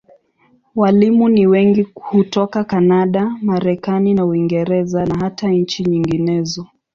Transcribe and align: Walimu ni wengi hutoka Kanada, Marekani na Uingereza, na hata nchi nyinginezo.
Walimu 0.75 1.29
ni 1.29 1.47
wengi 1.47 1.87
hutoka 1.95 2.63
Kanada, 2.63 3.35
Marekani 3.41 4.13
na 4.13 4.25
Uingereza, 4.25 5.05
na 5.05 5.17
hata 5.19 5.47
nchi 5.49 5.83
nyinginezo. 5.85 6.67